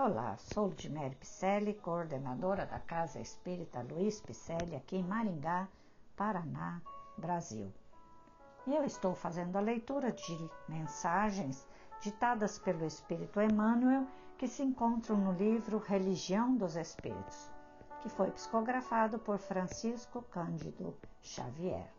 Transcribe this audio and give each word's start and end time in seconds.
Olá, 0.00 0.36
sou 0.36 0.66
Ludmere 0.66 1.16
Picelli, 1.16 1.74
coordenadora 1.74 2.64
da 2.64 2.78
Casa 2.78 3.18
Espírita 3.18 3.82
Luiz 3.82 4.20
Picelli, 4.20 4.76
aqui 4.76 4.94
em 4.94 5.02
Maringá, 5.02 5.66
Paraná, 6.14 6.80
Brasil. 7.16 7.74
E 8.64 8.76
eu 8.76 8.84
estou 8.84 9.12
fazendo 9.12 9.56
a 9.56 9.60
leitura 9.60 10.12
de 10.12 10.50
mensagens 10.68 11.66
ditadas 12.00 12.60
pelo 12.60 12.84
Espírito 12.84 13.40
Emmanuel 13.40 14.06
que 14.38 14.46
se 14.46 14.62
encontram 14.62 15.16
no 15.16 15.32
livro 15.32 15.78
Religião 15.78 16.56
dos 16.56 16.76
Espíritos, 16.76 17.50
que 18.00 18.08
foi 18.08 18.30
psicografado 18.30 19.18
por 19.18 19.36
Francisco 19.38 20.22
Cândido 20.30 20.96
Xavier. 21.20 21.92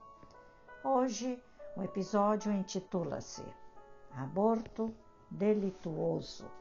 Hoje 0.85 1.37
o 1.75 1.83
episódio 1.83 2.49
intitula-se 2.49 3.43
Aborto 4.15 4.95
Delituoso. 5.29 6.58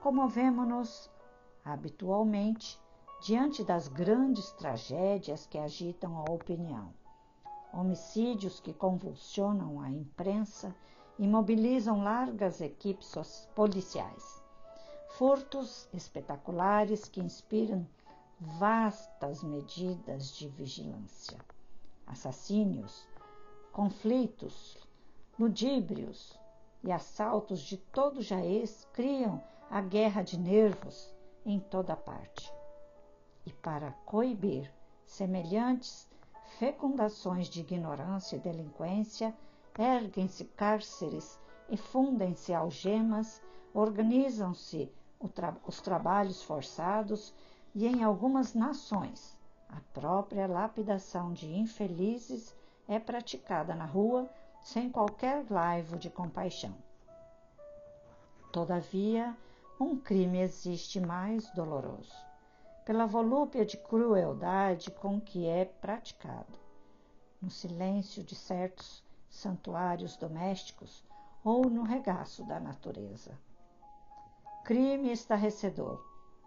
Comovemos-nos 0.00 1.10
habitualmente 1.64 2.80
diante 3.20 3.64
das 3.64 3.88
grandes 3.88 4.52
tragédias 4.52 5.44
que 5.46 5.58
agitam 5.58 6.16
a 6.16 6.30
opinião. 6.30 6.94
Homicídios 7.72 8.60
que 8.60 8.72
convulsionam 8.72 9.80
a 9.80 9.90
imprensa 9.90 10.74
e 11.18 11.26
mobilizam 11.26 12.02
largas 12.02 12.60
equipes 12.60 13.12
policiais. 13.56 14.42
Furtos 15.16 15.88
espetaculares 15.92 17.08
que 17.08 17.20
inspiram 17.20 17.84
vastas 18.40 19.42
medidas 19.42 20.36
de 20.36 20.48
vigilância. 20.48 21.38
Assassínios, 22.06 23.06
conflitos, 23.72 24.78
ludíbrios 25.38 26.38
e 26.82 26.92
assaltos 26.92 27.60
de 27.60 27.76
todo 27.76 28.22
jaez 28.22 28.86
criam 28.92 29.42
a 29.70 29.80
guerra 29.80 30.22
de 30.22 30.38
nervos 30.38 31.12
em 31.44 31.58
toda 31.58 31.96
parte. 31.96 32.52
E 33.44 33.52
para 33.52 33.92
coibir 34.04 34.72
semelhantes 35.04 36.08
fecundações 36.58 37.48
de 37.48 37.60
ignorância 37.60 38.36
e 38.36 38.40
delinquência, 38.40 39.34
erguem-se 39.78 40.44
cárceres 40.44 41.38
e 41.68 41.76
fundem-se 41.76 42.52
algemas, 42.52 43.42
organizam-se 43.74 44.90
os 45.66 45.80
trabalhos 45.80 46.42
forçados 46.42 47.34
e, 47.74 47.86
em 47.86 48.02
algumas 48.02 48.54
nações, 48.54 49.36
a 49.68 49.80
própria 49.92 50.46
lapidação 50.46 51.32
de 51.32 51.52
infelizes 51.54 52.56
é 52.88 52.98
praticada 52.98 53.74
na 53.74 53.84
rua 53.84 54.28
sem 54.68 54.90
qualquer 54.90 55.46
laivo 55.48 55.96
de 55.96 56.10
compaixão. 56.10 56.74
Todavia, 58.52 59.34
um 59.80 59.96
crime 59.96 60.40
existe 60.40 61.00
mais 61.00 61.50
doloroso, 61.52 62.14
pela 62.84 63.06
volúpia 63.06 63.64
de 63.64 63.78
crueldade 63.78 64.90
com 64.90 65.18
que 65.18 65.46
é 65.46 65.64
praticado. 65.64 66.52
No 67.40 67.48
silêncio 67.48 68.22
de 68.22 68.34
certos 68.34 69.02
santuários 69.30 70.18
domésticos 70.18 71.02
ou 71.42 71.70
no 71.70 71.82
regaço 71.82 72.44
da 72.44 72.60
natureza. 72.60 73.38
Crime 74.64 75.10
estarrecedor, 75.10 75.98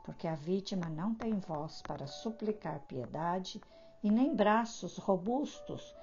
porque 0.03 0.28
a 0.28 0.35
vítima 0.35 0.88
não 0.89 1.16
tem 1.16 1.39
voz 1.39 1.81
para 1.81 2.06
suplicar 2.06 2.81
piedade 2.81 3.59
e 4.03 4.11
nem 4.11 4.35
braços 4.35 5.00
robustos 5.00 5.95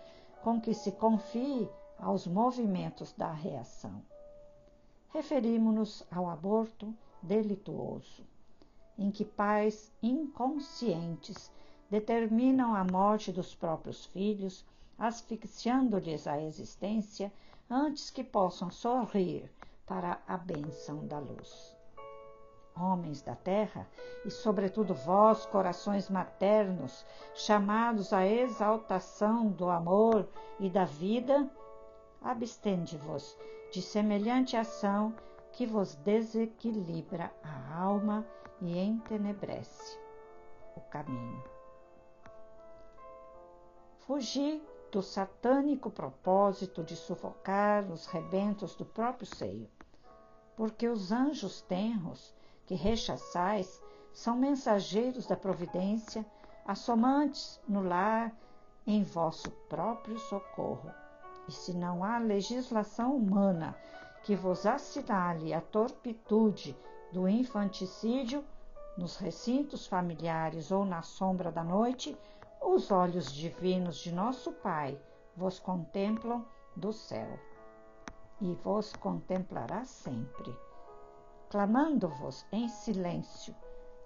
com 0.43 0.61
que 0.61 0.75
se 0.75 0.91
confie 0.91 1.71
aos 1.99 2.27
movimentos 2.27 3.13
da 3.13 3.33
reação. 3.33 4.03
Referimos-nos 5.11 6.07
ao 6.11 6.29
aborto 6.29 6.95
delituoso, 7.23 8.25
em 8.97 9.11
que 9.11 9.25
pais 9.25 9.93
inconscientes 10.03 11.51
determinam 11.91 12.75
a 12.75 12.85
morte 12.85 13.33
dos 13.33 13.55
próprios 13.55 14.05
filhos, 14.07 14.65
asfixiando-lhes 14.99 16.27
a 16.27 16.41
existência 16.41 17.33
antes 17.71 18.11
que 18.11 18.23
possam 18.23 18.71
sorrir 18.71 19.51
para 19.87 20.21
a 20.27 20.37
bênção 20.37 21.07
da 21.07 21.19
luz. 21.19 21.77
Homens 22.77 23.23
da 23.23 23.35
terra, 23.35 23.89
e 24.25 24.31
sobretudo 24.31 24.95
vós, 24.95 25.47
corações 25.47 26.09
maternos, 26.09 27.05
chamados 27.35 28.13
à 28.13 28.27
exaltação 28.27 29.49
do 29.49 29.69
amor 29.69 30.29
e 30.61 30.71
da 30.71 30.85
vida, 30.85 31.51
abstende-vos 32.23 33.37
de 33.73 33.83
semelhante 33.83 34.57
ação 34.57 35.15
que 35.53 35.67
vos 35.67 35.95
desequilibra 35.97 37.33
a 37.43 37.81
alma 37.81 38.27
e 38.61 38.79
entenebrece 38.79 39.99
o 40.77 40.81
caminho. 40.81 41.43
Fugi 44.01 44.63
do 44.91 45.03
satânico 45.03 45.91
propósito 45.91 46.83
de 46.83 46.97
sufocar 46.97 47.85
os 47.91 48.07
rebentos 48.07 48.75
do 48.75 48.85
próprio 48.85 49.27
seio, 49.27 49.69
porque 50.57 50.89
os 50.89 51.13
anjos 51.13 51.61
tenros 51.63 52.35
que 52.67 52.75
rechaçais 52.75 53.83
são 54.13 54.37
mensageiros 54.37 55.27
da 55.27 55.37
providência, 55.37 56.25
assomantes 56.65 57.61
no 57.69 57.83
lar 57.83 58.35
em 58.87 59.03
vosso 59.03 59.51
próprio 59.69 60.19
socorro. 60.19 60.91
E 61.49 61.53
se 61.53 61.75
não 61.75 62.05
há 62.05 62.19
legislação 62.19 63.17
humana 63.17 63.75
que 64.23 64.37
vos 64.37 64.67
assinale 64.67 65.55
a 65.55 65.61
torpitude 65.61 66.77
do 67.11 67.27
infanticídio 67.27 68.45
nos 68.99 69.17
recintos 69.17 69.87
familiares 69.87 70.71
ou 70.71 70.85
na 70.85 71.01
sombra 71.01 71.51
da 71.51 71.65
noite, 71.65 72.15
os 72.61 72.91
olhos 72.91 73.33
divinos 73.33 73.97
de 73.97 74.13
nosso 74.13 74.53
Pai 74.53 75.01
vos 75.35 75.59
contemplam 75.59 76.45
do 76.77 76.93
céu 76.93 77.39
e 78.41 78.53
vos 78.55 78.93
contemplará 78.95 79.85
sempre, 79.85 80.55
clamando-vos 81.49 82.45
em 82.53 82.69
silêncio 82.69 83.55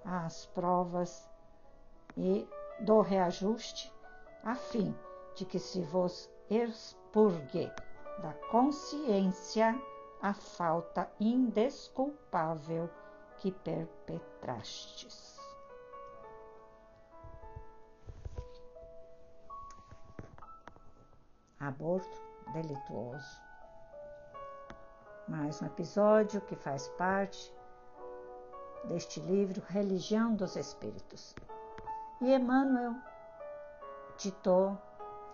às 0.04 0.46
provas 0.46 1.28
e 2.16 2.46
do 2.80 3.00
reajuste, 3.00 3.92
a 4.44 4.54
fim 4.54 4.94
de 5.34 5.44
que 5.44 5.58
se 5.58 5.82
vos 5.82 6.30
expurgue 7.12 7.70
da 8.22 8.32
consciência 8.50 9.78
a 10.22 10.32
falta 10.32 11.10
indesculpável 11.20 12.88
que 13.36 13.52
perpetrastes. 13.52 15.38
Aborto 21.60 22.18
delituoso. 22.54 23.42
Mais 25.28 25.60
um 25.60 25.66
episódio 25.66 26.40
que 26.40 26.56
faz 26.56 26.88
parte 26.96 27.54
deste 28.84 29.20
livro 29.20 29.62
Religião 29.68 30.34
dos 30.34 30.56
Espíritos. 30.56 31.34
E 32.22 32.34
Emmanuel 32.34 32.94
ditou 34.16 34.78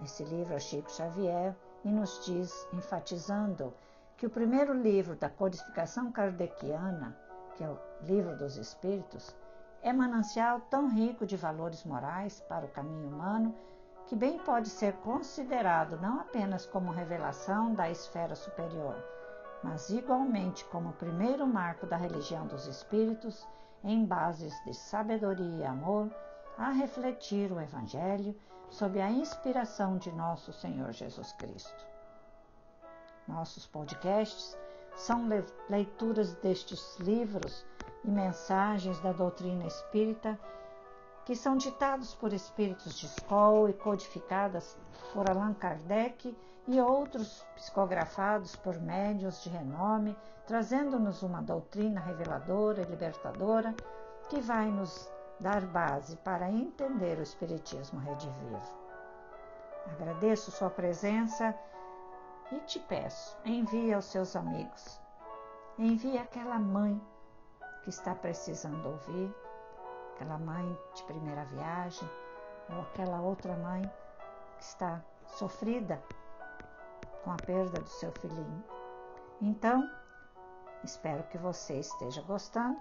esse 0.03 0.25
livro 0.25 0.57
a 0.57 0.59
Chico 0.59 0.91
Xavier 0.91 1.55
e 1.85 1.91
nos 1.91 2.25
diz, 2.25 2.67
enfatizando 2.73 3.73
que 4.17 4.27
o 4.27 4.31
primeiro 4.31 4.73
livro 4.73 5.15
da 5.15 5.29
codificação 5.29 6.11
kardeciana, 6.11 7.17
que 7.57 7.65
é 7.65 7.69
o 7.69 7.79
Livro 8.03 8.37
dos 8.37 8.57
Espíritos, 8.57 9.35
é 9.83 9.93
manancial 9.93 10.61
tão 10.69 10.89
rico 10.89 11.25
de 11.25 11.37
valores 11.37 11.85
morais 11.85 12.41
para 12.49 12.67
o 12.67 12.71
caminho 12.71 13.09
humano 13.09 13.55
que 14.07 14.17
bem 14.17 14.39
pode 14.39 14.71
ser 14.71 14.95
considerado 14.99 16.01
não 16.01 16.19
apenas 16.21 16.65
como 16.65 16.91
revelação 16.91 17.75
da 17.75 17.91
esfera 17.91 18.35
superior, 18.35 18.97
mas 19.63 19.91
igualmente 19.91 20.65
como 20.67 20.89
o 20.89 20.95
primeiro 20.95 21.47
marco 21.47 21.87
da 21.87 21.97
religião 21.97 22.47
dos 22.47 22.67
espíritos 22.67 23.47
em 23.85 24.05
bases 24.05 24.53
de 24.65 24.75
sabedoria 24.75 25.59
e 25.59 25.65
amor 25.65 26.11
a 26.57 26.71
refletir 26.71 27.53
o 27.53 27.61
Evangelho 27.61 28.35
sob 28.71 29.01
a 29.01 29.11
inspiração 29.11 29.99
de 29.99 30.13
nosso 30.13 30.53
Senhor 30.53 30.93
Jesus 30.93 31.33
Cristo. 31.33 31.87
Nossos 33.27 33.67
podcasts 33.67 34.57
são 34.97 35.29
leituras 35.69 36.35
destes 36.35 36.99
livros 36.99 37.65
e 38.05 38.11
mensagens 38.11 38.99
da 39.01 39.13
doutrina 39.13 39.67
espírita 39.67 40.39
que 41.25 41.37
são 41.37 41.57
ditados 41.57 42.15
por 42.15 42.33
espíritos 42.33 42.99
de 42.99 43.05
escola 43.05 43.69
e 43.71 43.75
codificadas 43.75 44.79
por 45.13 45.29
Allan 45.31 45.53
Kardec 45.53 46.35
e 46.67 46.81
outros 46.81 47.45
psicografados 47.55 48.57
por 48.57 48.81
médios 48.81 49.43
de 49.43 49.51
renome, 49.51 50.17
trazendo-nos 50.47 51.23
uma 51.23 51.43
doutrina 51.43 52.01
reveladora 52.01 52.81
e 52.81 52.87
libertadora 52.87 53.75
que 54.31 54.41
vai 54.41 54.71
nos 54.71 55.11
dar 55.41 55.65
base 55.67 56.17
para 56.17 56.51
entender 56.51 57.19
o 57.19 57.23
Espiritismo 57.23 58.01
redivivo. 58.01 58.79
Agradeço 59.93 60.51
sua 60.51 60.71
presença 60.71 61.55
e 62.53 62.61
te 62.61 62.79
peço, 62.81 63.37
envie 63.45 63.93
aos 63.93 64.07
seus 64.07 64.35
amigos 64.37 65.01
Envie 65.79 66.19
aquela 66.19 66.59
mãe 66.59 67.01
que 67.85 67.91
está 67.91 68.13
precisando 68.13 68.85
ouvir, 68.85 69.33
aquela 70.13 70.37
mãe 70.37 70.77
de 70.93 71.05
primeira 71.05 71.45
viagem, 71.45 72.11
ou 72.69 72.81
aquela 72.81 73.21
outra 73.21 73.55
mãe 73.55 73.83
que 74.57 74.65
está 74.65 75.01
sofrida 75.25 76.03
com 77.23 77.31
a 77.31 77.37
perda 77.37 77.81
do 77.81 77.89
seu 77.89 78.11
filhinho. 78.11 78.65
Então, 79.41 79.89
espero 80.83 81.23
que 81.29 81.39
você 81.39 81.79
esteja 81.79 82.23
gostando, 82.23 82.77